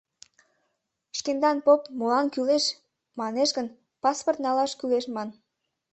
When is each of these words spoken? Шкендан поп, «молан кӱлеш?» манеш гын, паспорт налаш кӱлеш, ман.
Шкендан 1.17 1.57
поп, 1.65 1.81
«молан 1.97 2.27
кӱлеш?» 2.33 2.65
манеш 3.19 3.49
гын, 3.57 3.67
паспорт 4.01 4.39
налаш 4.45 4.71
кӱлеш, 4.79 5.05
ман. 5.15 5.29